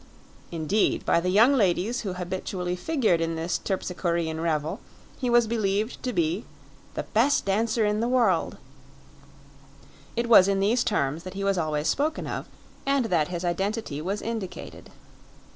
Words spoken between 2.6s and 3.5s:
figured in